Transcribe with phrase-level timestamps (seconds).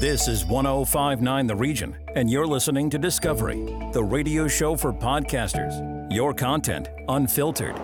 [0.00, 5.74] This is 1059 The Region, and you're listening to Discovery, the radio show for podcasters.
[6.12, 7.74] Your content unfiltered.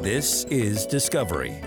[0.00, 1.60] This is Discovery.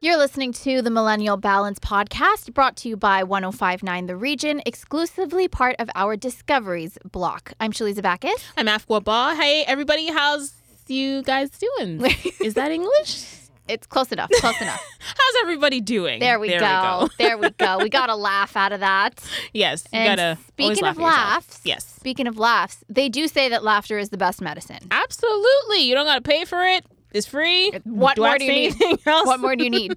[0.00, 5.48] You're listening to the Millennial Balance podcast brought to you by 1059 The Region, exclusively
[5.48, 7.52] part of our Discoveries block.
[7.60, 8.42] I'm Shaliza Backus.
[8.56, 9.34] I'm Afua Ba.
[9.34, 10.54] Hey, everybody, how's
[10.86, 12.02] you guys doing?
[12.40, 13.45] Is that English?
[13.68, 14.30] It's close enough.
[14.40, 14.82] Close enough.
[15.00, 16.20] How's everybody doing?
[16.20, 16.66] There we, there go.
[17.02, 17.14] we go.
[17.18, 17.78] there we go.
[17.78, 19.20] We got a laugh out of that.
[19.52, 20.38] Yes, And gotta.
[20.48, 24.40] speaking of laughs, yes, Speaking of laughs, they do say that laughter is the best
[24.40, 24.78] medicine.
[24.90, 25.80] absolutely.
[25.80, 26.84] You don't gotta pay for it.
[27.12, 27.70] It's free.
[27.84, 28.98] What do more have do you need?
[29.04, 29.96] What more do you need?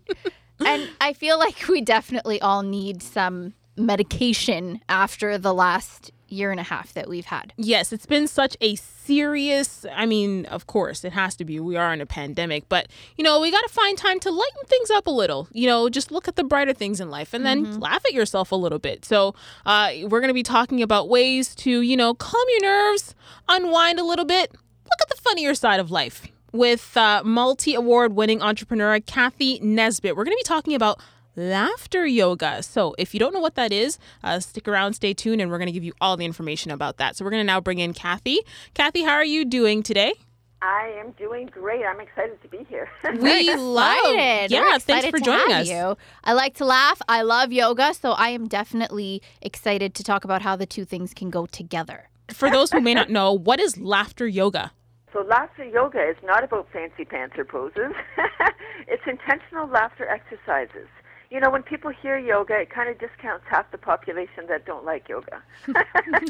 [0.65, 6.59] and I feel like we definitely all need some medication after the last year and
[6.59, 7.53] a half that we've had.
[7.57, 9.85] Yes, it's been such a serious.
[9.93, 11.59] I mean, of course, it has to be.
[11.59, 14.63] We are in a pandemic, but you know, we got to find time to lighten
[14.65, 15.47] things up a little.
[15.51, 17.79] You know, just look at the brighter things in life and then Mm-hmm.
[17.79, 19.03] laugh at yourself a little bit.
[19.05, 19.33] So,
[19.65, 23.15] uh, we're going to be talking about ways to, you know, calm your nerves,
[23.47, 28.13] unwind a little bit, look at the funnier side of life with uh, multi award
[28.13, 30.15] winning entrepreneur Cathy Nesbitt.
[30.15, 30.99] We're going to be talking about
[31.39, 32.61] laughter yoga.
[32.61, 35.57] So, if you don't know what that is, uh, stick around, stay tuned, and we're
[35.57, 37.15] going to give you all the information about that.
[37.15, 38.39] So, we're going to now bring in Cathy.
[38.73, 40.13] Cathy, how are you doing today?
[40.61, 41.85] I am doing great.
[41.85, 42.89] I'm excited to be here.
[43.21, 43.97] We love.
[43.97, 44.51] Excited.
[44.51, 45.69] Yeah, We're thanks for joining us.
[45.69, 45.95] You.
[46.25, 47.01] I like to laugh.
[47.07, 51.13] I love yoga, so I am definitely excited to talk about how the two things
[51.13, 52.09] can go together.
[52.33, 54.71] For those who may not know, what is laughter yoga?
[55.13, 57.93] so, laughter yoga is not about fancy pants or poses.
[58.87, 60.87] it's intentional laughter exercises.
[61.31, 64.83] You know, when people hear yoga, it kind of discounts half the population that don't
[64.83, 65.43] like yoga.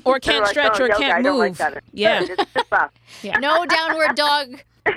[0.04, 1.58] Or can't like, stretch "Oh, or yoga, can't I don't like move.
[1.58, 1.84] that.
[1.94, 2.22] Yeah.
[2.24, 2.92] It's just laugh.
[3.40, 4.62] No downward dog.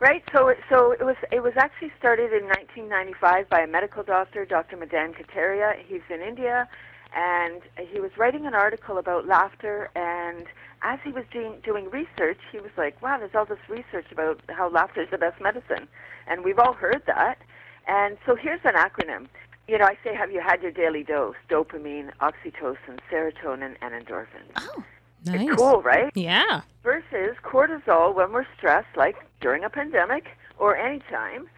[0.00, 0.22] right.
[0.32, 1.16] So, so it was.
[1.32, 4.76] It was actually started in 1995 by a medical doctor, Dr.
[4.76, 5.74] Madan Kataria.
[5.86, 6.68] He's in India,
[7.16, 9.90] and he was writing an article about laughter.
[9.96, 10.46] And
[10.82, 14.40] as he was doing doing research, he was like, "Wow, there's all this research about
[14.50, 15.88] how laughter is the best medicine,"
[16.28, 17.38] and we've all heard that.
[17.86, 19.26] And so here's an acronym.
[19.68, 21.36] You know, I say, have you had your daily dose?
[21.48, 24.52] Dopamine, oxytocin, serotonin, and endorphins.
[24.56, 24.84] Oh,
[25.26, 25.48] Nice.
[25.56, 26.12] Cool, right?
[26.14, 26.60] Yeah.
[26.82, 30.26] versus cortisol when we're stressed, like during a pandemic
[30.58, 31.48] or any time.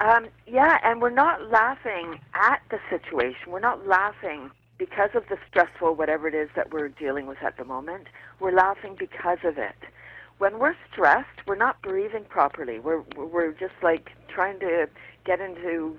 [0.00, 3.52] Um, yeah, and we're not laughing at the situation.
[3.52, 7.58] We're not laughing because of the stressful whatever it is that we're dealing with at
[7.58, 8.06] the moment.
[8.40, 9.76] We're laughing because of it.
[10.40, 12.78] When we're stressed, we're not breathing properly.
[12.78, 14.88] We're we're just like trying to
[15.26, 15.98] get into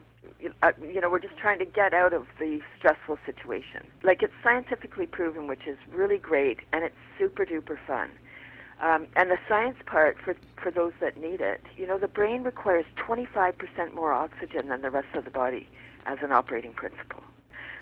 [0.63, 3.85] uh, you know, we're just trying to get out of the stressful situation.
[4.01, 8.09] Like it's scientifically proven, which is really great, and it's super duper fun.
[8.81, 12.41] Um, and the science part for for those that need it, you know, the brain
[12.41, 15.69] requires 25% more oxygen than the rest of the body
[16.07, 17.21] as an operating principle,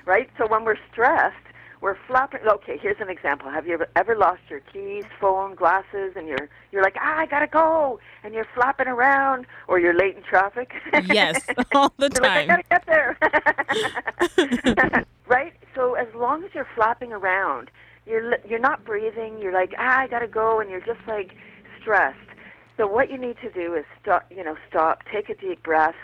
[0.05, 0.29] right?
[0.37, 1.37] So when we're stressed,
[1.81, 2.41] we're flopping.
[2.45, 3.49] Okay, here's an example.
[3.49, 7.25] Have you ever, ever lost your keys, phone, glasses, and you're you're like, ah, I
[7.25, 10.73] gotta go, and you're flopping around, or you're late in traffic?
[11.05, 13.17] Yes, all the You're like, I gotta get there.
[15.27, 15.53] right?
[15.75, 17.71] So as long as you're flapping around,
[18.05, 19.39] you're you're not breathing.
[19.39, 21.33] You're like, ah, I gotta go, and you're just like
[21.79, 22.17] stressed.
[22.75, 24.25] So what you need to do is stop.
[24.29, 25.03] You know, stop.
[25.11, 25.95] Take a deep breath.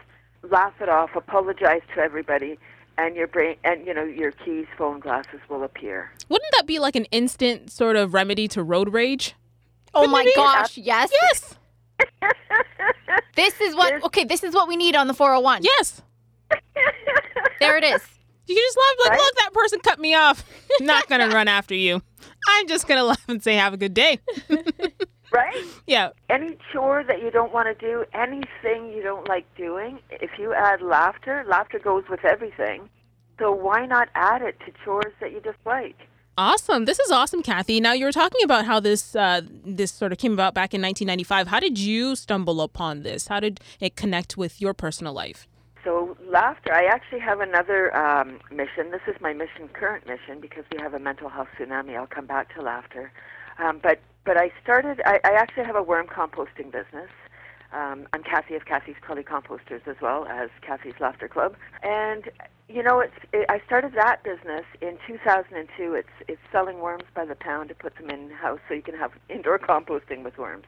[0.49, 1.15] Laugh it off.
[1.15, 2.57] Apologize to everybody,
[2.97, 6.11] and your brain and you know your keys, phone, glasses will appear.
[6.29, 9.35] Wouldn't that be like an instant sort of remedy to road rage?
[9.93, 11.11] oh my gosh, yes.
[11.21, 11.55] Yes.
[13.35, 15.63] This is what okay, this is what we need on the 401.
[15.63, 16.01] Yes.
[17.59, 18.01] There it is.
[18.47, 19.19] You just laugh like, Right?
[19.19, 20.43] look, that person cut me off.
[20.81, 22.01] Not gonna run after you.
[22.47, 24.19] I'm just gonna laugh and say, have a good day.
[25.35, 25.65] Right?
[25.87, 26.09] Yeah.
[26.29, 30.53] any chore that you don't want to do, anything you don't like doing, if you
[30.53, 32.89] add laughter, laughter goes with everything.
[33.39, 35.97] So why not add it to chores that you dislike?
[36.37, 36.83] Awesome.
[36.85, 37.79] This is awesome, Cathy.
[37.79, 40.81] Now you were talking about how this uh, this sort of came about back in
[40.81, 41.47] 1995.
[41.47, 43.27] How did you stumble upon this?
[43.27, 45.47] How did it connect with your personal life?
[45.85, 48.91] So laughter, I actually have another um, mission.
[48.91, 51.95] This is my mission, current mission, because we have a mental health tsunami.
[51.95, 53.13] I'll come back to laughter.
[53.59, 55.01] Um, but but I started.
[55.05, 57.09] I, I actually have a worm composting business.
[57.71, 61.55] Um, I'm Cathy of Cathy's Crawly Composters as well as Cathy's Laughter Club.
[61.83, 62.29] And
[62.67, 65.93] you know, it's it, I started that business in 2002.
[65.93, 68.95] It's it's selling worms by the pound to put them in house so you can
[68.95, 70.65] have indoor composting with worms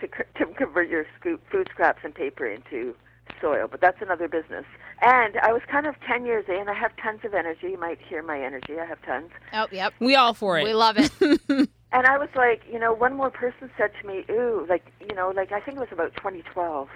[0.00, 2.94] to to convert your scoop, food scraps and paper into
[3.40, 3.66] soil.
[3.70, 4.64] But that's another business.
[5.00, 6.68] And I was kind of 10 years in.
[6.68, 7.70] I have tons of energy.
[7.70, 8.78] You might hear my energy.
[8.80, 9.30] I have tons.
[9.52, 9.94] Oh, yep.
[10.00, 10.64] We all for it.
[10.64, 11.68] We love it.
[11.92, 15.14] And I was like, you know, one more person said to me, ooh, like, you
[15.14, 16.88] know, like I think it was about 2012,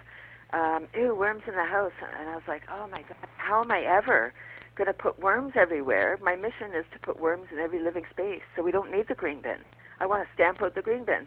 [0.52, 1.93] um, ooh, worms in the house.
[2.19, 4.32] And I was like, oh my God, how am I ever
[4.76, 6.19] going to put worms everywhere.
[6.22, 9.14] My mission is to put worms in every living space, so we don't need the
[9.14, 9.58] green bin.
[9.98, 11.26] I want to stamp out the green bin.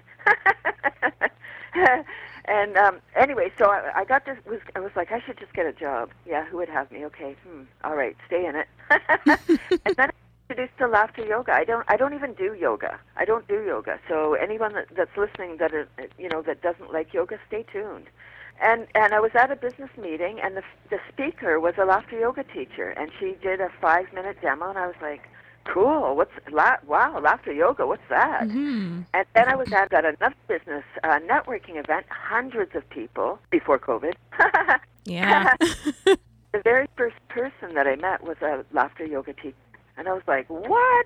[2.46, 4.38] and um, anyway, so I, I got this.
[4.46, 6.12] Was I was like, I should just get a job.
[6.28, 7.04] Yeah, who would have me?
[7.06, 8.68] Okay, hmm, all right, stay in it.
[9.86, 10.12] and then
[10.50, 11.54] introduced to laughter yoga.
[11.54, 11.86] I don't.
[11.88, 13.00] I don't even do yoga.
[13.16, 14.00] I don't do yoga.
[14.08, 15.88] So anyone that, that's listening that is,
[16.18, 18.08] you know that doesn't like yoga, stay tuned.
[18.62, 22.20] And and I was at a business meeting, and the the speaker was a laughter
[22.20, 25.22] yoga teacher, and she did a five minute demo, and I was like
[25.66, 26.16] cool.
[26.16, 27.86] What's la- wow, laughter yoga?
[27.86, 28.44] What's that?
[28.48, 29.02] Mm-hmm.
[29.14, 33.78] And then I was at, at another business uh, networking event, hundreds of people before
[33.78, 34.16] COVID.
[35.06, 35.54] Yeah.
[36.06, 39.56] the very first person that I met was a laughter yoga teacher,
[40.00, 41.06] and I was like, "What?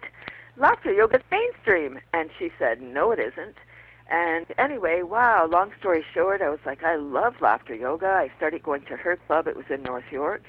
[0.56, 3.57] Laughter yoga's mainstream?" And she said, "No, it isn't."
[4.10, 5.45] And anyway, wow.
[5.48, 9.18] Long story short, I was like, "I love laughter yoga." I started going to her
[9.28, 9.48] club.
[9.48, 10.44] It was in North York,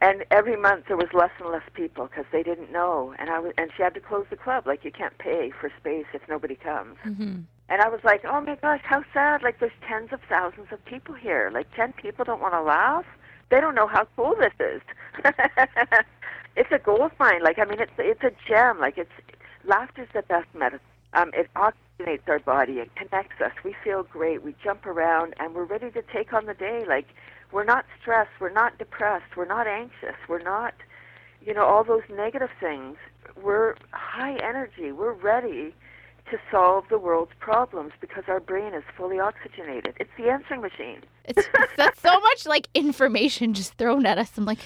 [0.00, 3.38] and every month there was less and less people because they didn't know and i
[3.38, 6.22] was and she had to close the club like you can't pay for space if
[6.28, 7.40] nobody comes Mm-hmm.
[7.68, 10.84] and i was like oh my gosh how sad like there's tens of thousands of
[10.84, 13.04] people here like ten people don't want to laugh
[13.50, 14.80] they don't know how cool this is
[16.56, 18.78] it's a gold mine like i mean it's it's a gem.
[18.80, 19.10] Like it's
[19.64, 20.80] laughter's the best medicine.
[21.12, 22.74] Um it oxygenates our body.
[22.74, 23.52] It connects us.
[23.64, 24.42] We feel great.
[24.42, 26.84] We jump around and we're ready to take on the day.
[26.86, 27.06] Like
[27.52, 30.74] we're not stressed, we're not depressed, we're not anxious, we're not,
[31.44, 32.96] you know, all those negative things.
[33.40, 35.74] We're high energy, we're ready
[36.30, 39.94] to solve the world's problems because our brain is fully oxygenated.
[39.98, 41.00] It's the answering machine.
[41.24, 44.30] It's, that's so much like information just thrown at us.
[44.36, 44.60] I'm like,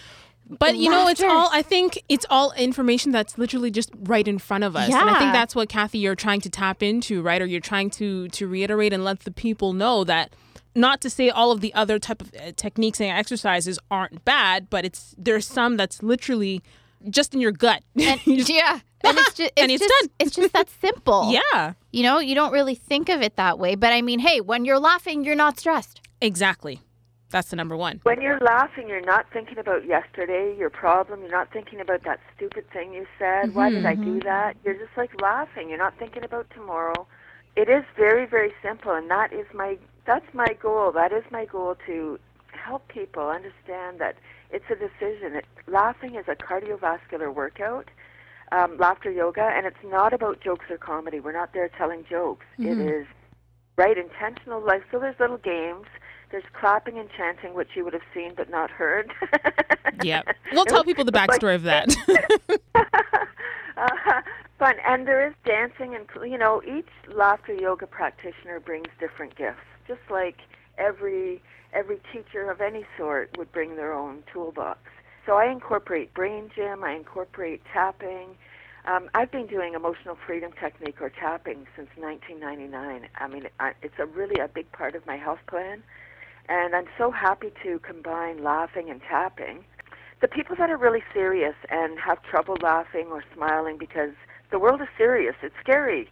[0.48, 4.38] But you know, it's all, I think it's all information that's literally just right in
[4.38, 4.86] front of us.
[4.92, 7.40] And I think that's what, Cathy, you're trying to tap into, right?
[7.40, 10.34] Or you're trying to, to reiterate and let the people know that
[10.74, 14.68] not to say all of the other type of uh, techniques and exercises aren't bad,
[14.68, 16.62] but it's, there's some that's literally
[17.08, 17.82] just in your gut.
[18.00, 20.10] and, just- yeah, and it's just, it's And it's just, done.
[20.18, 21.32] It's just that simple.
[21.52, 23.76] yeah, You know, you don't really think of it that way.
[23.76, 26.00] But I mean, hey, when you're laughing, you're not stressed.
[26.20, 26.80] exactly.
[27.34, 27.98] That's the number one.
[28.04, 32.20] When you're laughing, you're not thinking about yesterday, your problem, you're not thinking about that
[32.36, 33.56] stupid thing you said.
[33.56, 34.56] Why did I do that?
[34.64, 35.68] You're just like laughing.
[35.68, 37.08] You're not thinking about tomorrow.
[37.56, 40.92] It is very, very simple and that is my that's my goal.
[40.92, 42.20] That is my goal to
[42.52, 44.14] help people understand that
[44.52, 45.34] it's a decision.
[45.34, 47.88] It, laughing is a cardiovascular workout.
[48.52, 51.18] Um, laughter yoga, and it's not about jokes or comedy.
[51.18, 52.46] We're not there telling jokes.
[52.60, 53.06] It is
[53.76, 54.82] right intentional life.
[54.92, 55.86] So there's little games.
[56.34, 59.12] There's clapping and chanting, which you would have seen but not heard.
[60.02, 60.22] Yeah.
[60.52, 61.94] We'll tell people the backstory of that.
[63.76, 63.88] uh,
[64.58, 69.62] fun, and there is dancing, and you know, each laughter yoga practitioner brings different gifts.
[69.86, 70.38] Just like
[70.76, 71.40] every
[71.72, 74.80] every teacher of any sort would bring their own toolbox.
[75.26, 76.82] So I incorporate brain gym.
[76.82, 78.36] I incorporate tapping.
[78.84, 83.08] Um, I've been doing emotional freedom technique or tapping since 1999.
[83.16, 85.82] I mean, I, it's a really a big part of my health plan,
[86.48, 89.64] and I'm so happy to combine laughing and tapping.
[90.20, 94.12] The people that are really serious and have trouble laughing or smiling because
[94.50, 96.08] the world is serious, it's scary.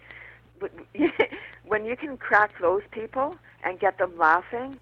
[0.58, 0.73] But
[1.67, 4.79] when you can crack those people and get them laughing,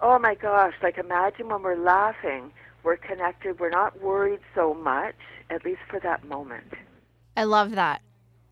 [0.00, 0.74] oh my gosh!
[0.82, 2.52] Like imagine when we're laughing,
[2.82, 3.58] we're connected.
[3.58, 5.16] We're not worried so much,
[5.50, 6.74] at least for that moment.
[7.36, 8.02] I love that.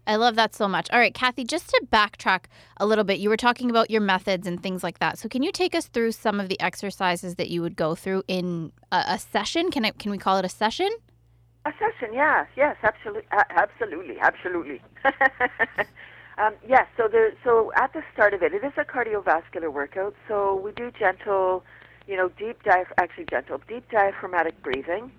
[0.09, 0.89] I love that so much.
[0.91, 2.45] All right, Cathy, just to backtrack
[2.79, 5.19] a little bit, you were talking about your methods and things like that.
[5.19, 8.23] So, can you take us through some of the exercises that you would go through
[8.27, 9.71] in a, a session?
[9.71, 10.89] Can it, can we call it a session?
[11.67, 14.81] A session, yes, yes, absolutely, absolutely, absolutely.
[16.39, 20.15] um, yes, so there, so at the start of it, it is a cardiovascular workout.
[20.27, 21.65] So we do gentle,
[22.07, 25.13] you know, deep diaph- actually gentle, deep diaphragmatic breathing.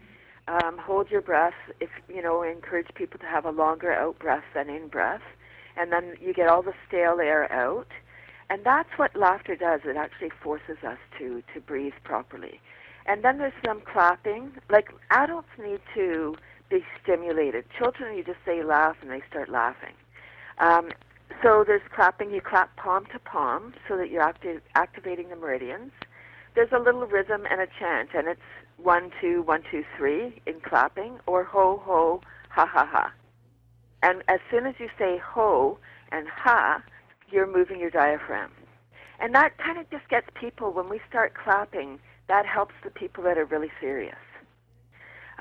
[0.49, 1.53] Um, hold your breath.
[1.79, 5.21] If you know, encourage people to have a longer out breath than in breath,
[5.77, 7.87] and then you get all the stale air out.
[8.49, 9.81] And that's what laughter does.
[9.85, 12.59] It actually forces us to to breathe properly.
[13.05, 14.53] And then there's some clapping.
[14.71, 16.35] Like adults need to
[16.67, 17.65] be stimulated.
[17.77, 19.93] Children, you just say laugh and they start laughing.
[20.57, 20.89] Um,
[21.43, 22.31] so there's clapping.
[22.31, 25.91] You clap palm to palm so that you're acti- activating the meridians.
[26.59, 28.41] There's a little rhythm and a chant, and it's
[28.75, 33.13] one, two, one, two, three in clapping, or ho, ho, ha, ha, ha.
[34.03, 35.77] And as soon as you say ho
[36.11, 36.83] and ha,
[37.31, 38.51] you're moving your diaphragm.
[39.21, 41.97] And that kind of just gets people, when we start clapping,
[42.27, 44.19] that helps the people that are really serious.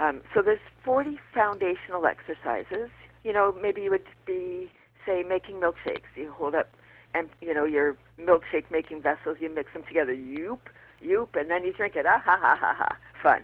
[0.00, 2.90] Um, so there's 40 foundational exercises.
[3.24, 4.70] You know, maybe you would be,
[5.04, 6.14] say, making milkshakes.
[6.14, 6.68] You hold up,
[7.12, 9.38] and you know your milkshake making vessels.
[9.40, 10.14] You mix them together.
[10.14, 10.60] Yoop,
[11.02, 12.06] yoop, and then you drink it.
[12.06, 12.96] Ah ha ha ha ha.
[13.22, 13.42] Fun.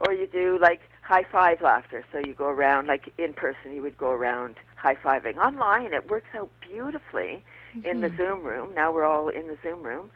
[0.00, 2.04] Or you do like high five laughter.
[2.12, 5.36] So you go around like in person, you would go around high fiving.
[5.36, 7.44] Online, it works out beautifully
[7.84, 8.74] in the Zoom room.
[8.74, 10.10] Now we're all in the Zoom room.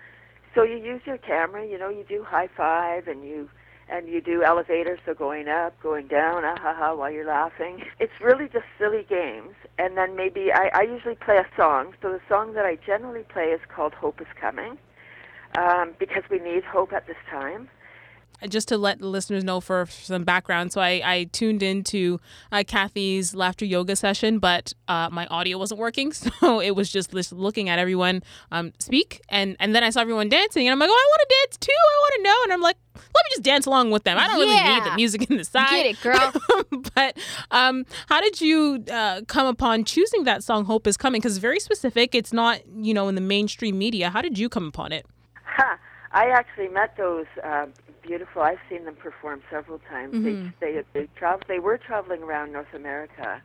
[0.55, 1.67] So you use your camera.
[1.67, 3.49] You know, you do high five and you
[3.89, 7.85] and you do elevators, so going up, going down, ah ha ha, while you're laughing.
[8.01, 9.55] It's really just silly games.
[9.79, 11.95] And then maybe I, I usually play a song.
[12.03, 14.79] So the song that I generally play is called "Hope Is Coming,"
[15.57, 17.69] um, because we need hope at this time
[18.49, 22.21] just to let the listeners know for, some background, so I, I tuned into
[22.53, 27.13] uh, Cathy's laughter yoga session, but uh, my audio wasn't working, so it was just
[27.33, 30.91] looking at everyone um, speak, and and then I saw everyone dancing, and I'm like,
[30.91, 33.31] oh, I want to dance too, I want to know, and I'm like, let me
[33.31, 34.19] just dance along with them.
[34.19, 34.63] I don't yeah.
[34.63, 35.71] really need the music in the side.
[35.71, 36.33] Get it, girl.
[36.95, 37.17] but
[37.51, 41.21] um, how did you uh, come upon choosing that song "Hope Is Coming"?
[41.21, 42.15] Because it's very specific.
[42.15, 44.11] It's not you know in the mainstream media.
[44.11, 45.07] How did you come upon it?
[45.57, 45.79] Ha.
[46.13, 47.67] I actually met those uh,
[48.01, 48.43] beautiful.
[48.43, 50.15] I've seen them perform several times.
[50.15, 50.49] Mm-hmm.
[50.61, 53.43] They they they, travel, they were traveling around North America,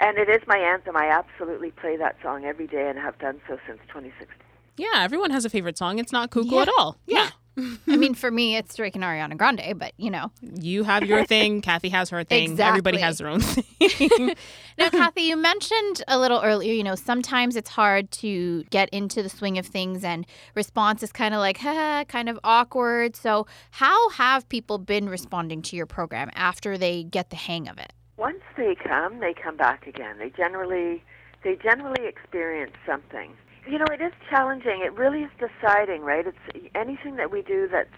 [0.00, 0.96] and it is my anthem.
[0.96, 4.28] I absolutely play that song every day and have done so since 2016.
[4.76, 5.98] Yeah, everyone has a favorite song.
[5.98, 6.62] It's not cuckoo yeah.
[6.62, 6.98] at all.
[7.06, 7.30] Yeah.
[7.88, 10.30] I mean, for me, it's Drake and Ariana Grande, but you know.
[10.40, 11.60] You have your thing.
[11.62, 12.50] Cathy has her thing.
[12.50, 12.68] Exactly.
[12.68, 14.34] Everybody has their own thing.
[14.78, 19.22] now, Cathy, you mentioned a little earlier, you know, sometimes it's hard to get into
[19.22, 23.14] the swing of things and response is kind of like, kind of awkward.
[23.14, 27.78] So, how have people been responding to your program after they get the hang of
[27.78, 27.92] it?
[28.16, 30.18] Once they come, they come back again.
[30.18, 31.02] They generally
[31.42, 33.34] they generally experience something
[33.66, 34.82] you know, it is challenging.
[34.84, 36.26] It really is deciding, right?
[36.26, 37.88] It's anything that we do that's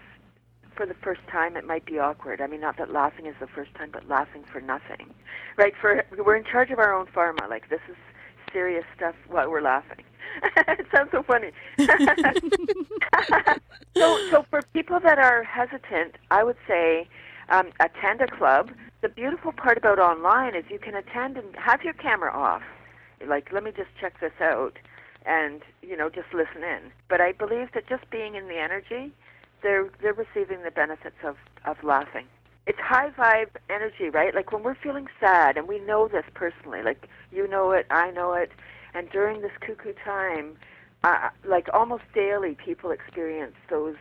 [0.75, 2.39] for the first time, it might be awkward.
[2.39, 5.11] I mean, not that laughing is the first time, but laughing for nothing,
[5.57, 5.73] right?
[5.81, 7.49] For we're in charge of our own pharma.
[7.49, 7.95] Like this is
[8.53, 10.05] serious stuff while we're laughing.
[10.67, 11.51] it sounds so funny.
[13.97, 17.07] so, so for people that are hesitant, I would say
[17.49, 18.69] um, attend a club.
[19.01, 22.61] The beautiful part about online is you can attend and have your camera off.
[23.25, 24.77] Like, let me just check this out
[25.27, 26.91] and you know just listen in.
[27.09, 29.11] But I believe that just being in the energy,
[29.61, 32.25] they're they're receiving the benefits of of laughing.
[32.65, 34.33] It's high vibe energy, right?
[34.33, 36.81] Like when we're feeling sad, and we know this personally.
[36.81, 38.51] Like you know it, I know it,
[38.93, 40.57] and during this cuckoo time,
[41.03, 43.95] uh, like almost daily, people experience those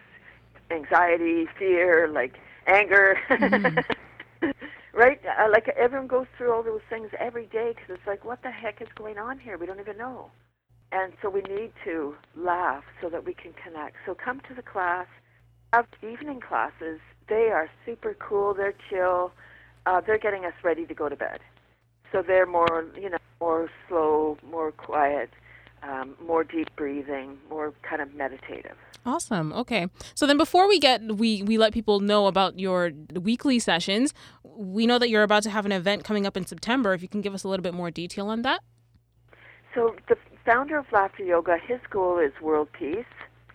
[0.70, 2.34] anxiety, fear, like
[2.66, 3.18] anger.
[3.28, 4.50] Mm-hmm.
[4.94, 5.20] right?
[5.38, 8.50] Uh, like everyone goes through all those things every day because it's like, what the
[8.50, 9.58] heck is going on here?
[9.58, 10.30] We don't even know.
[10.92, 13.96] And so we need to laugh so that we can connect.
[14.06, 15.06] So come to the class.
[15.72, 17.00] Have evening classes.
[17.28, 18.54] They are super cool.
[18.54, 19.32] They're chill.
[19.84, 21.40] Uh, they're getting us ready to go to bed.
[22.12, 25.30] So they're more, you know, more slow, more quiet,
[25.82, 28.76] um, more deep breathing, more kind of meditative.
[29.04, 29.52] Awesome.
[29.52, 29.88] Okay.
[30.14, 34.86] So then before we get we we let people know about your weekly sessions, we
[34.86, 36.94] know that you're about to have an event coming up in September.
[36.94, 38.62] If you can give us a little bit more detail on that.
[39.74, 40.16] So the
[40.46, 43.04] founder of Laughter Yoga, his goal is world peace.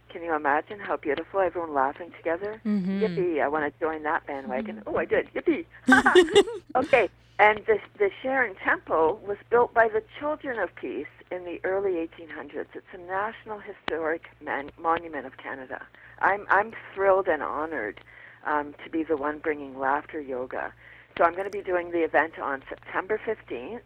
[0.10, 2.62] Can you imagine how beautiful everyone laughing together?
[2.65, 3.01] Mm-hmm.
[3.01, 3.41] Yippee!
[3.41, 4.77] I want to join that bandwagon.
[4.77, 4.89] Mm-hmm.
[4.89, 5.29] Oh, I did.
[5.33, 5.65] Yippee!
[6.75, 7.10] okay.
[7.39, 11.93] And the the Sharon Temple was built by the Children of Peace in the early
[11.93, 12.67] 1800s.
[12.75, 15.81] It's a National Historic man- Monument of Canada.
[16.19, 18.01] I'm I'm thrilled and honored
[18.45, 20.74] um, to be the one bringing laughter yoga.
[21.17, 23.79] So I'm going to be doing the event on September 15th,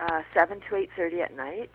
[0.00, 1.70] uh, 7 to 8:30 at night.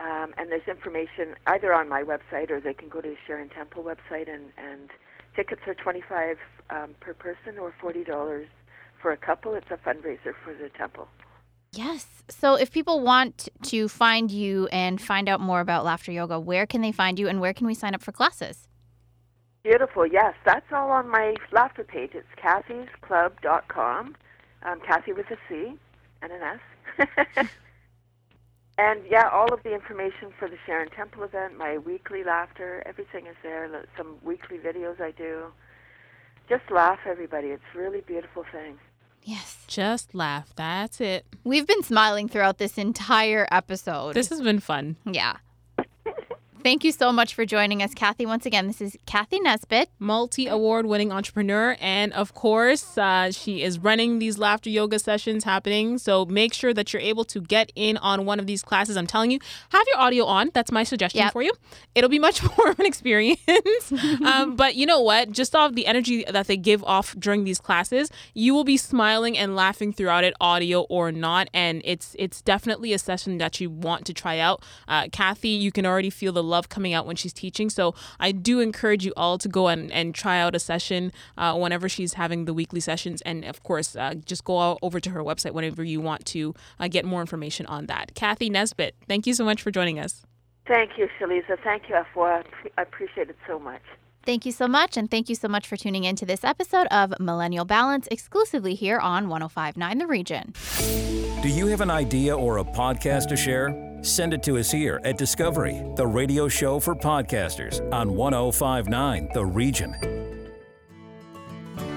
[0.00, 3.50] Um, and there's information either on my website or they can go to the Sharon
[3.50, 4.88] Temple website and, and
[5.36, 6.38] tickets are 25
[6.70, 8.46] um, per person or $40
[9.00, 9.54] for a couple.
[9.54, 11.08] It's a fundraiser for the temple.
[11.72, 12.06] Yes.
[12.28, 16.66] So if people want to find you and find out more about laughter yoga, where
[16.66, 18.68] can they find you and where can we sign up for classes?
[19.62, 20.06] Beautiful.
[20.06, 22.12] Yes, that's all on my laughter page.
[22.14, 24.16] It's cathysclub.com.
[24.62, 25.74] Um, Cathy with a C
[26.22, 26.58] and an
[27.38, 27.48] S.
[28.82, 33.26] And yeah, all of the information for the Sharon Temple event, my weekly laughter, everything
[33.26, 33.68] is there.
[33.94, 35.52] Some weekly videos I do.
[36.48, 37.48] Just laugh, everybody.
[37.48, 38.78] It's a really beautiful thing.
[39.22, 39.64] Yes.
[39.66, 40.54] Just laugh.
[40.56, 41.26] That's it.
[41.44, 44.14] We've been smiling throughout this entire episode.
[44.14, 44.96] This has been fun.
[45.04, 45.36] Yeah.
[46.62, 48.26] Thank you so much for joining us, Cathy.
[48.26, 51.74] Once again, this is Cathy Nesbitt, multi award winning entrepreneur.
[51.80, 55.96] And of course, uh, she is running these laughter yoga sessions happening.
[55.96, 58.98] So make sure that you're able to get in on one of these classes.
[58.98, 59.38] I'm telling you,
[59.70, 60.50] have your audio on.
[60.52, 61.32] That's my suggestion yep.
[61.32, 61.52] for you.
[61.94, 63.40] It'll be much more of an experience.
[64.24, 65.32] um, but you know what?
[65.32, 69.38] Just off the energy that they give off during these classes, you will be smiling
[69.38, 71.48] and laughing throughout it, audio or not.
[71.54, 74.62] And it's it's definitely a session that you want to try out.
[74.86, 77.70] Uh, Cathy, you can already feel the love coming out when she's teaching.
[77.70, 81.56] So I do encourage you all to go and, and try out a session uh,
[81.56, 83.22] whenever she's having the weekly sessions.
[83.22, 86.88] And of course, uh, just go over to her website whenever you want to uh,
[86.88, 88.14] get more information on that.
[88.14, 90.22] Cathy Nesbitt, thank you so much for joining us.
[90.66, 91.58] Thank you, Shalisa.
[91.64, 92.44] Thank you, Afua.
[92.78, 93.82] I appreciate it so much.
[94.24, 96.86] Thank you so much, and thank you so much for tuning in to this episode
[96.88, 100.52] of Millennial Balance exclusively here on 1059 The Region.
[101.42, 103.89] Do you have an idea or a podcast to share?
[104.02, 109.44] Send it to us here at Discovery, the radio show for podcasters on 1059 The
[109.44, 110.29] Region.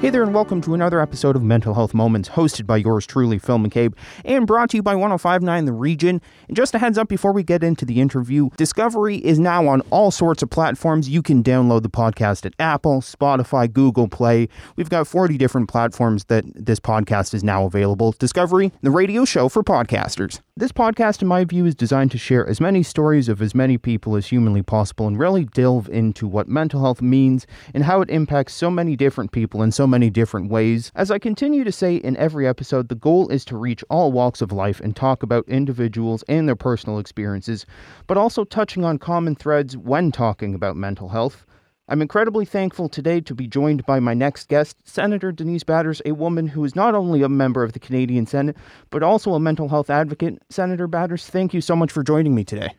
[0.04, 3.40] Hey there, and welcome to another episode of Mental Health Moments, hosted by yours truly,
[3.40, 3.94] Phil McCabe,
[4.26, 6.20] and brought to you by 1059 The Region.
[6.50, 9.80] And just a heads up before we get into the interview Discovery is now on
[9.92, 11.08] all sorts of platforms.
[11.08, 14.50] You can download the podcast at Apple, Spotify, Google Play.
[14.76, 18.12] We've got 40 different platforms that this podcast is now available.
[18.20, 20.42] Discovery, the radio show for podcasters.
[20.58, 23.78] This podcast, in my view, is designed to share as many stories of as many
[23.78, 28.10] people as humanly possible and really delve into what mental health means and how it
[28.10, 30.92] impacts so many different people in so many different ways.
[30.96, 34.42] As I continue to say in every episode, the goal is to reach all walks
[34.42, 37.66] of life and talk about individuals and their personal experiences,
[38.08, 41.46] but also touching on common threads when talking about mental health.
[41.90, 46.14] I'm incredibly thankful today to be joined by my next guest, Senator Denise Batters, a
[46.14, 48.56] woman who is not only a member of the Canadian Senate,
[48.90, 50.42] but also a mental health advocate.
[50.50, 52.70] Senator Batters, thank you so much for joining me today.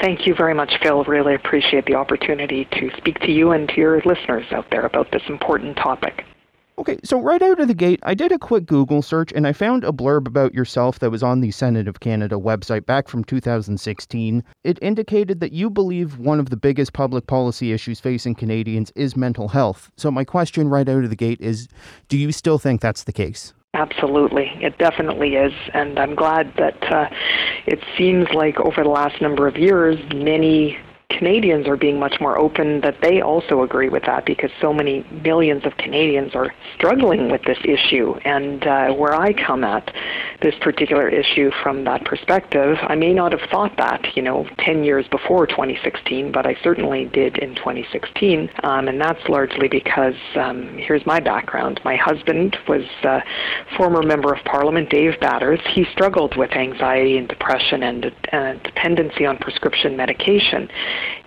[0.00, 1.02] Thank you very much, Phil.
[1.04, 5.10] Really appreciate the opportunity to speak to you and to your listeners out there about
[5.12, 6.24] this important topic.
[6.78, 9.52] Okay, so right out of the gate, I did a quick Google search and I
[9.52, 13.24] found a blurb about yourself that was on the Senate of Canada website back from
[13.24, 14.42] 2016.
[14.64, 19.16] It indicated that you believe one of the biggest public policy issues facing Canadians is
[19.16, 19.90] mental health.
[19.96, 21.68] So, my question right out of the gate is
[22.08, 23.52] do you still think that's the case?
[23.74, 27.08] Absolutely, it definitely is, and I'm glad that uh,
[27.66, 30.78] it seems like over the last number of years, many
[31.18, 35.04] Canadians are being much more open that they also agree with that because so many
[35.24, 38.14] millions of Canadians are struggling with this issue.
[38.24, 39.92] And uh, where I come at
[40.40, 44.84] this particular issue from that perspective, I may not have thought that, you know, 10
[44.84, 48.50] years before 2016, but I certainly did in 2016.
[48.62, 51.80] Um, and that's largely because um, here's my background.
[51.84, 53.22] My husband was a
[53.76, 55.60] former member of parliament, Dave Batters.
[55.74, 60.68] He struggled with anxiety and depression and uh, dependency on prescription medication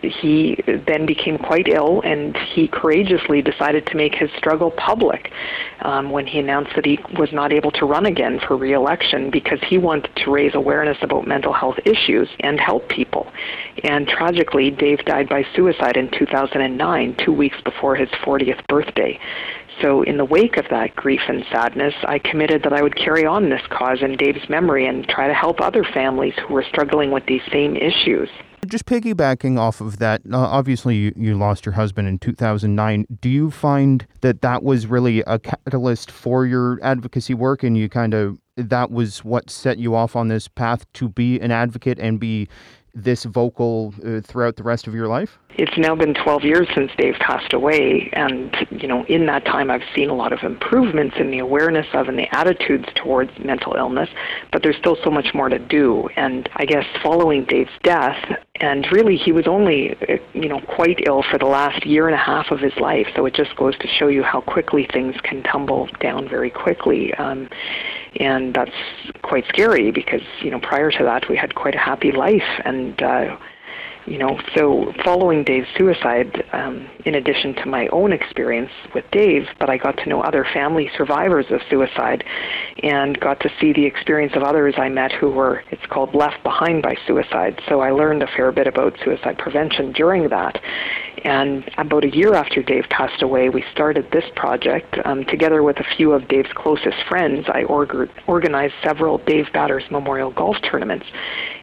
[0.01, 0.57] he
[0.87, 5.31] then became quite ill and he courageously decided to make his struggle public
[5.81, 9.59] um, when he announced that he was not able to run again for re-election because
[9.67, 13.31] he wanted to raise awareness about mental health issues and help people.
[13.83, 19.19] And tragically, Dave died by suicide in 2009, two weeks before his 40th birthday.
[19.81, 23.25] So, in the wake of that grief and sadness, I committed that I would carry
[23.25, 27.11] on this cause in Dave's memory and try to help other families who were struggling
[27.11, 28.29] with these same issues.
[28.67, 33.05] Just piggybacking off of that, uh, obviously you, you lost your husband in 2009.
[33.19, 37.89] Do you find that that was really a catalyst for your advocacy work and you
[37.89, 41.99] kind of that was what set you off on this path to be an advocate
[41.99, 42.47] and be
[42.95, 45.37] this vocal uh, throughout the rest of your life?
[45.57, 49.69] It's now been 12 years since Dave passed away, and you know, in that time,
[49.69, 53.73] I've seen a lot of improvements in the awareness of and the attitudes towards mental
[53.77, 54.09] illness.
[54.51, 56.09] But there's still so much more to do.
[56.17, 58.17] And I guess following Dave's death,
[58.59, 62.15] and really, he was only uh, you know quite ill for the last year and
[62.15, 63.07] a half of his life.
[63.15, 67.13] So it just goes to show you how quickly things can tumble down very quickly.
[67.13, 67.49] Um,
[68.17, 68.71] and that's
[69.23, 72.61] quite scary because you know prior to that we had quite a happy life.
[72.63, 73.37] And uh
[74.05, 79.47] you know so following dave's suicide um in addition to my own experience with dave
[79.59, 82.23] but i got to know other family survivors of suicide
[82.83, 86.41] and got to see the experience of others i met who were it's called left
[86.43, 90.59] behind by suicide so i learned a fair bit about suicide prevention during that
[91.25, 94.95] and about a year after Dave passed away, we started this project.
[95.05, 99.83] Um, together with a few of Dave's closest friends, I org- organized several Dave Batters
[99.89, 101.07] Memorial Golf tournaments.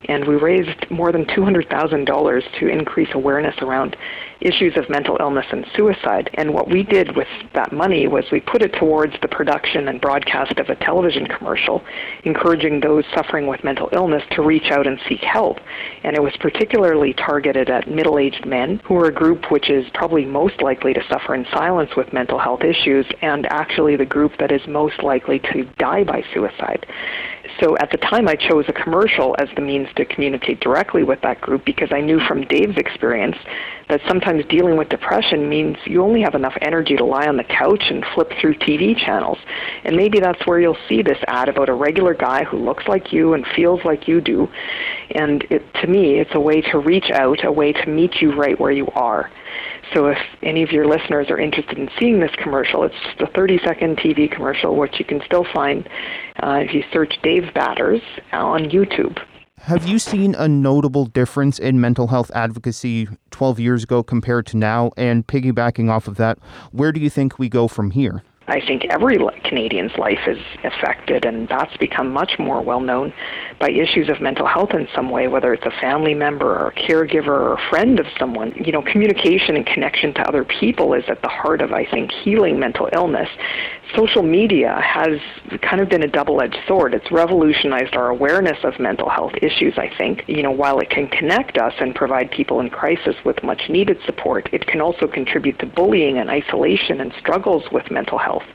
[0.09, 3.97] And we raised more than $200,000 to increase awareness around
[4.41, 6.31] issues of mental illness and suicide.
[6.35, 10.01] And what we did with that money was we put it towards the production and
[10.01, 11.85] broadcast of a television commercial,
[12.25, 15.59] encouraging those suffering with mental illness to reach out and seek help.
[16.03, 19.87] And it was particularly targeted at middle aged men, who are a group which is
[19.95, 24.33] probably most likely to suffer in silence with mental health issues, and actually the group
[24.39, 26.87] that is most likely to die by suicide.
[27.61, 31.21] So at the time, I chose a commercial as the means to communicate directly with
[31.23, 33.37] that group because I knew from Dave's experience
[33.89, 37.45] that sometimes dealing with depression means you only have enough energy to lie on the
[37.45, 39.39] couch and flip through TV channels.
[39.85, 43.13] And maybe that's where you'll see this ad about a regular guy who looks like
[43.13, 44.49] you and feels like you do.
[45.11, 48.35] And it, to me, it's a way to reach out, a way to meet you
[48.35, 49.31] right where you are.
[49.95, 53.27] So if any of your listeners are interested in seeing this commercial, it's just a
[53.39, 55.87] 30-second TV commercial, which you can still find
[56.43, 58.01] uh, if you search Dave Batters
[58.33, 59.19] on YouTube.
[59.59, 64.57] Have you seen a notable difference in mental health advocacy 12 years ago compared to
[64.57, 64.91] now?
[64.97, 66.39] And piggybacking off of that,
[66.73, 68.25] where do you think we go from here?
[68.49, 73.13] I think every Canadian's life is affected, and that's become much more well known
[73.61, 76.75] by issues of mental health in some way, whether it's a family member or a
[76.75, 78.53] caregiver or a friend of someone.
[78.57, 82.11] You know, communication and connection to other people is at the heart of, I think,
[82.11, 83.29] healing mental illness.
[83.95, 85.21] Social media has
[85.61, 86.95] kind of been a double edged sword.
[86.95, 90.25] It's revolutionized our awareness of mental health issues, I think.
[90.27, 93.99] You know, while it can connect us and provide people in crisis with much needed
[94.05, 98.49] support, it can also contribute to bullying and isolation and struggles with mental health health.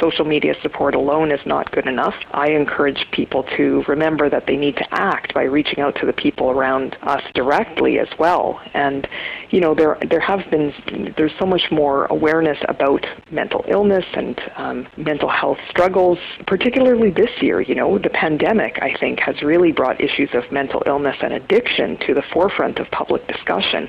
[0.00, 2.14] Social media support alone is not good enough.
[2.32, 6.12] I encourage people to remember that they need to act by reaching out to the
[6.12, 8.60] people around us directly as well.
[8.74, 9.06] And
[9.50, 10.72] you know, there there have been
[11.16, 17.30] there's so much more awareness about mental illness and um, mental health struggles, particularly this
[17.40, 17.60] year.
[17.60, 21.98] You know, the pandemic I think has really brought issues of mental illness and addiction
[22.06, 23.88] to the forefront of public discussion.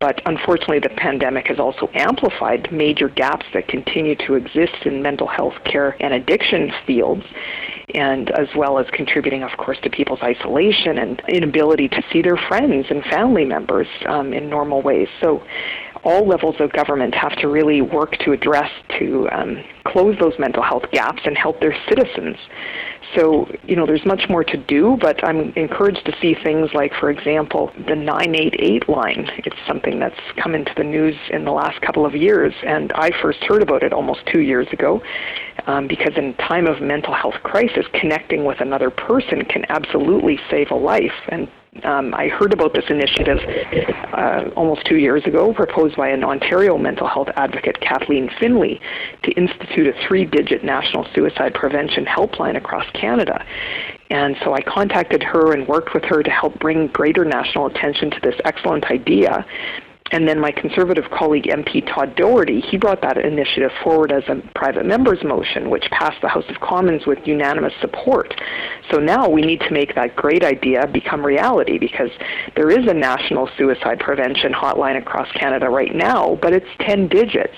[0.00, 5.26] But unfortunately, the pandemic has also amplified major gaps that continue to exist in mental
[5.26, 7.24] health care and addiction fields,
[7.94, 12.36] and as well as contributing, of course, to people's isolation and inability to see their
[12.36, 15.08] friends and family members um, in normal ways.
[15.20, 15.42] So
[16.04, 20.62] all levels of government have to really work to address to um, close those mental
[20.62, 22.36] health gaps and help their citizens.
[23.14, 26.92] So, you know, there's much more to do, but I'm encouraged to see things like,
[26.94, 29.30] for example, the 988 line.
[29.38, 33.10] It's something that's come into the news in the last couple of years, and I
[33.22, 35.02] first heard about it almost two years ago
[35.66, 40.70] um, because in time of mental health crisis, connecting with another person can absolutely save
[40.70, 41.12] a life.
[41.28, 41.48] And
[41.84, 43.38] um, I heard about this initiative
[44.12, 48.80] uh, almost two years ago, proposed by an Ontario mental health advocate, Kathleen Finley,
[49.22, 53.44] to institute a three digit national suicide prevention helpline across Canada.
[54.10, 58.10] And so I contacted her and worked with her to help bring greater national attention
[58.10, 59.44] to this excellent idea
[60.10, 64.36] and then my conservative colleague MP Todd Doherty, he brought that initiative forward as a
[64.54, 68.34] private member's motion, which passed the House of Commons with unanimous support.
[68.90, 72.10] So now we need to make that great idea become reality because
[72.56, 77.54] there is a national suicide prevention hotline across Canada right now, but it's 10 digits.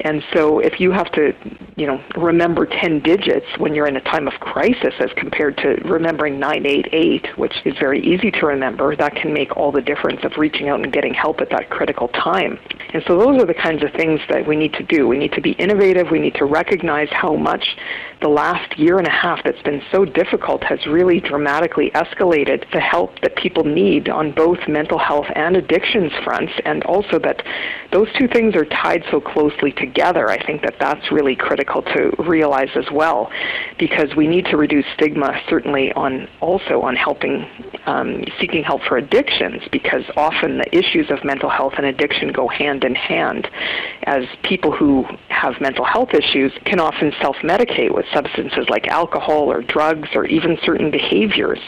[0.00, 1.32] And so if you have to,
[1.76, 5.80] you know, remember 10 digits when you're in a time of crisis as compared to
[5.84, 10.32] remembering 988, which is very easy to remember, that can make all the difference of
[10.36, 12.58] reaching out and getting help at that critical critical time.
[12.92, 15.06] And so those are the kinds of things that we need to do.
[15.06, 16.10] We need to be innovative.
[16.10, 17.76] We need to recognize how much
[18.24, 22.80] the last year and a half that's been so difficult has really dramatically escalated the
[22.80, 27.44] help that people need on both mental health and addictions fronts, and also that
[27.92, 30.30] those two things are tied so closely together.
[30.30, 33.30] I think that that's really critical to realize as well,
[33.78, 37.46] because we need to reduce stigma certainly on also on helping
[37.84, 42.48] um, seeking help for addictions, because often the issues of mental health and addiction go
[42.48, 43.50] hand in hand,
[44.04, 49.50] as people who have mental health issues can often self medicate with substances like alcohol
[49.50, 51.60] or drugs or even certain behaviors.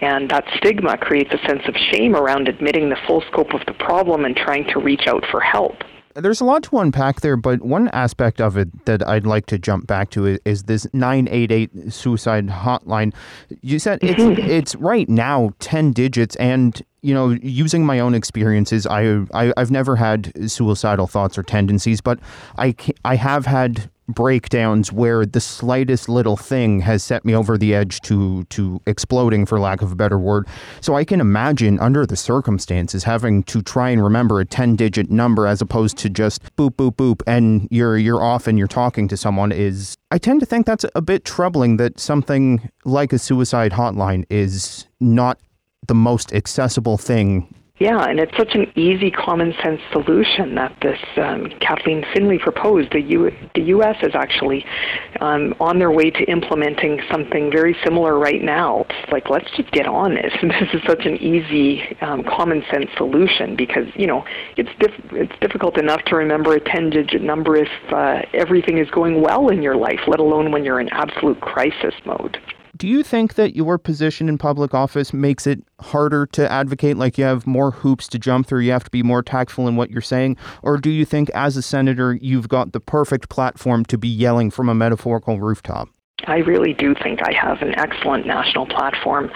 [0.00, 3.74] And that stigma creates a sense of shame around admitting the full scope of the
[3.74, 5.76] problem and trying to reach out for help.
[6.14, 9.58] There's a lot to unpack there, but one aspect of it that I'd like to
[9.58, 13.14] jump back to is, is this 988 suicide hotline.
[13.60, 14.50] You said it's, mm-hmm.
[14.50, 19.70] it's right now 10 digits, and you know, using my own experiences, I, I have
[19.70, 22.18] never had suicidal thoughts or tendencies, but
[22.58, 22.74] I
[23.04, 28.00] I have had breakdowns where the slightest little thing has set me over the edge
[28.02, 30.46] to to exploding for lack of a better word.
[30.80, 35.10] So i can imagine under the circumstances having to try and remember a 10 digit
[35.10, 39.08] number as opposed to just boop boop boop and you're you're off and you're talking
[39.08, 43.18] to someone is i tend to think that's a bit troubling that something like a
[43.18, 45.38] suicide hotline is not
[45.86, 50.98] the most accessible thing yeah, and it's such an easy, common sense solution that this
[51.16, 52.92] um, Kathleen Finley proposed.
[52.92, 53.96] The, U- the U.S.
[54.02, 54.66] is actually
[55.22, 58.84] um, on their way to implementing something very similar right now.
[58.90, 60.30] It's like, let's just get on this.
[60.60, 64.24] This is such an easy, um, common sense solution because, you know,
[64.58, 68.90] it's, diff- it's difficult enough to remember a 10 digit number if uh, everything is
[68.90, 72.36] going well in your life, let alone when you're in absolute crisis mode.
[72.76, 76.96] Do you think that your position in public office makes it harder to advocate?
[76.96, 79.76] Like you have more hoops to jump through, you have to be more tactful in
[79.76, 80.36] what you're saying?
[80.62, 84.50] Or do you think as a senator, you've got the perfect platform to be yelling
[84.50, 85.88] from a metaphorical rooftop?
[86.26, 89.30] I really do think I have an excellent national platform,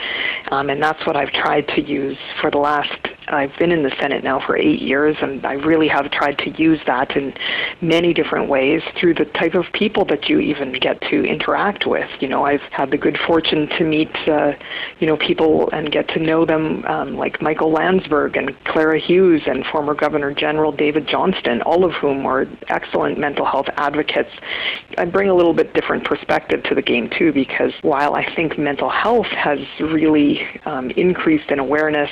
[0.50, 2.92] um, and that's what I've tried to use for the last.
[3.28, 6.50] I've been in the Senate now for eight years, and I really have tried to
[6.50, 7.34] use that in
[7.80, 12.08] many different ways through the type of people that you even get to interact with.
[12.20, 14.52] You know, I've had the good fortune to meet, uh,
[14.98, 19.42] you know, people and get to know them um, like Michael Landsberg and Clara Hughes
[19.46, 24.30] and former Governor General David Johnston, all of whom are excellent mental health advocates.
[24.98, 28.58] I bring a little bit different perspective to the game too, because while I think
[28.58, 32.10] mental health has really um, increased in awareness,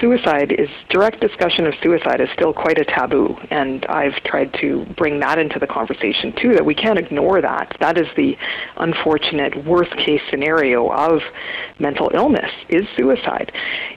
[0.00, 4.86] suicide is direct discussion of suicide is still quite a taboo, and I've tried to
[4.96, 6.54] bring that into the conversation too.
[6.54, 7.76] That we can't ignore that.
[7.80, 8.36] That is the
[8.76, 11.20] unfortunate worst case scenario of
[11.78, 13.52] mental illness is suicide,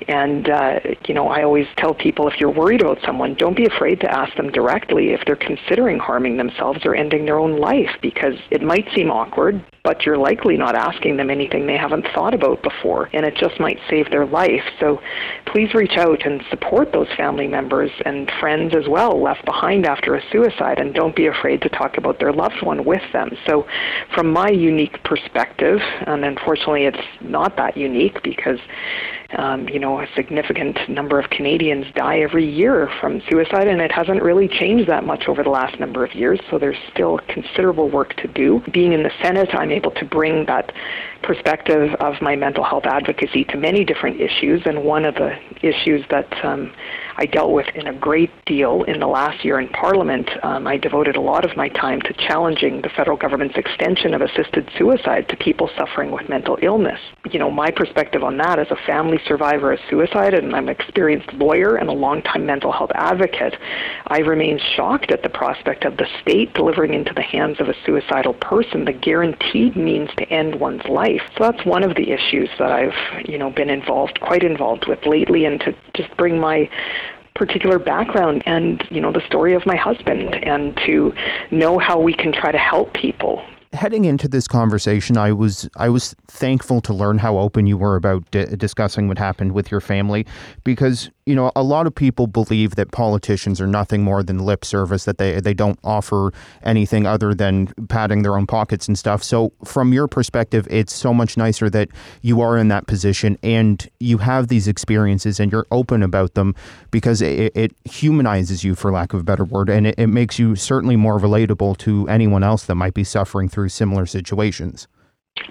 [0.08, 3.66] and uh, you know I always tell people if you're worried about someone, don't be
[3.66, 7.90] afraid to ask them directly if they're considering harming themselves or ending their own life
[8.02, 12.34] because it might seem awkward, but you're likely not asking them anything they haven't thought
[12.34, 14.64] about before, and it just might save their life.
[14.80, 15.02] So
[15.46, 20.16] please reach out and support those family members and friends as well left behind after
[20.16, 23.32] a suicide, and don't be afraid to talk about their loved one with them.
[23.46, 23.68] So,
[24.14, 28.60] from my unique perspective, and unfortunately it's not that unique because
[29.38, 33.92] um, you know, a significant number of Canadians die every year from suicide, and it
[33.92, 37.90] hasn't really changed that much over the last number of years, so there's still considerable
[37.90, 38.62] work to do.
[38.72, 40.74] Being in the Senate, I'm able to bring that
[41.24, 46.04] perspective of my mental health advocacy to many different issues, and one of the issues
[46.10, 46.72] that um,
[47.18, 50.30] I dealt with in a great deal in the last year in Parliament.
[50.44, 54.22] Um, I devoted a lot of my time to challenging the federal government's extension of
[54.22, 57.00] assisted suicide to people suffering with mental illness.
[57.30, 60.76] You know, my perspective on that as a family survivor of suicide, and I'm an
[60.76, 63.56] experienced lawyer and a longtime mental health advocate,
[64.08, 67.76] I remain shocked at the prospect of the state delivering into the hands of a
[67.86, 71.11] suicidal person the guaranteed means to end one's life.
[71.38, 75.06] So that's one of the issues that I've, you know, been involved, quite involved with
[75.06, 76.70] lately, and to just bring my
[77.36, 81.14] particular background and you know the story of my husband and to
[81.50, 83.42] know how we can try to help people
[83.74, 87.96] heading into this conversation, I was I was thankful to learn how open you were
[87.96, 90.26] about di- discussing what happened with your family,
[90.64, 94.66] because you know, a lot of people believe that politicians are nothing more than lip
[94.66, 99.24] service, that they, they don't offer anything other than padding their own pockets and stuff.
[99.24, 101.90] So, from your perspective, it's so much nicer that
[102.22, 106.56] you are in that position and you have these experiences and you're open about them
[106.90, 110.40] because it, it humanizes you, for lack of a better word, and it, it makes
[110.40, 114.88] you certainly more relatable to anyone else that might be suffering through similar situations.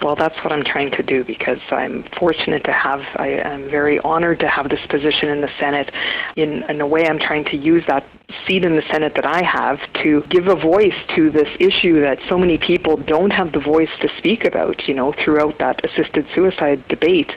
[0.03, 3.99] Well, that's what I'm trying to do because I'm fortunate to have, I am very
[4.01, 5.93] honored to have this position in the Senate.
[6.37, 8.07] In, in a way, I'm trying to use that
[8.47, 12.19] seat in the Senate that I have to give a voice to this issue that
[12.29, 16.27] so many people don't have the voice to speak about, you know, throughout that assisted
[16.35, 17.31] suicide debate.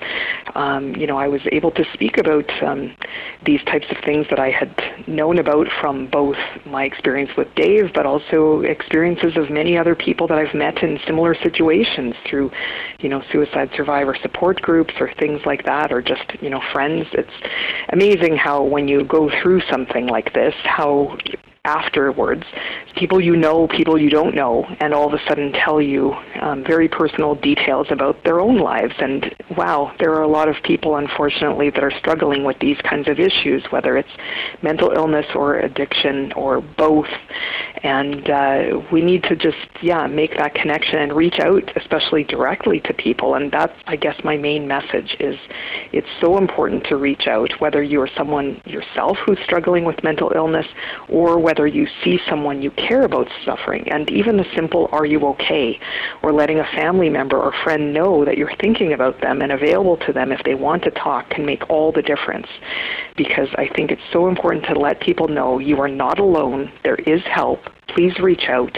[0.55, 2.95] Um, you know, I was able to speak about um,
[3.45, 4.73] these types of things that I had
[5.07, 10.27] known about from both my experience with Dave, but also experiences of many other people
[10.27, 12.49] that I've met in similar situations through,
[12.99, 17.05] you know, suicide survivor support groups or things like that, or just, you know, friends.
[17.11, 17.29] It's
[17.89, 21.15] amazing how when you go through something like this, how
[21.65, 22.43] afterwards.
[22.97, 26.61] People you know, people you don't know, and all of a sudden tell you um,
[26.61, 28.93] very personal details about their own lives.
[28.99, 33.07] And wow, there are a lot of people, unfortunately, that are struggling with these kinds
[33.07, 34.09] of issues, whether it's
[34.61, 37.07] mental illness or addiction or both.
[37.81, 42.81] And uh, we need to just, yeah, make that connection and reach out, especially directly
[42.81, 43.35] to people.
[43.35, 45.37] And that's, I guess, my main message is
[45.93, 50.31] it's so important to reach out, whether you are someone yourself who's struggling with mental
[50.35, 50.67] illness
[51.07, 55.05] or whether whether you see someone you care about suffering, and even the simple "Are
[55.05, 55.79] you okay?"
[56.23, 59.97] or letting a family member or friend know that you're thinking about them and available
[59.97, 62.47] to them if they want to talk can make all the difference.
[63.15, 66.71] Because I think it's so important to let people know you are not alone.
[66.83, 67.59] There is help.
[67.87, 68.75] Please reach out.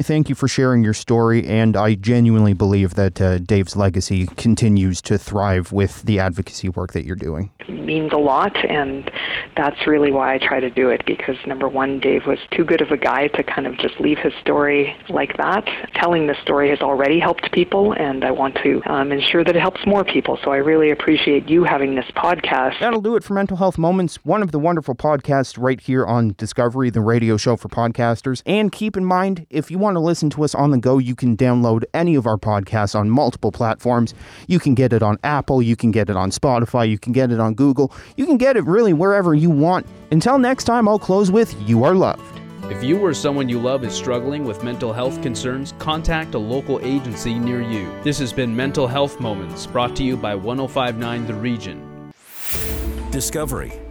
[0.00, 5.02] Thank you for sharing your story, and I genuinely believe that uh, Dave's legacy continues
[5.02, 7.50] to thrive with the advocacy work that you're doing.
[7.66, 9.10] It means a lot, and
[9.56, 12.80] that's really why I try to do it because number one, Dave was too good
[12.80, 15.68] of a guy to kind of just leave his story like that.
[15.94, 19.60] Telling the story has already helped people, and I want to um, ensure that it
[19.60, 20.38] helps more people.
[20.44, 22.78] So I really appreciate you having this podcast.
[22.78, 26.36] That'll do it for Mental Health Moments, one of the wonderful podcasts right here on
[26.38, 28.44] Discovery, the radio show for podcasters.
[28.46, 30.98] And keep in mind, if you want want to listen to us on the go,
[30.98, 34.12] you can download any of our podcasts on multiple platforms.
[34.46, 37.32] You can get it on Apple, you can get it on Spotify, you can get
[37.32, 39.86] it on Google, you can get it really wherever you want.
[40.10, 42.20] Until next time, I'll close with You Are Loved.
[42.64, 46.78] If you or someone you love is struggling with mental health concerns, contact a local
[46.82, 47.90] agency near you.
[48.02, 52.12] This has been Mental Health Moments, brought to you by 1059 The Region.
[53.10, 53.72] Discovery,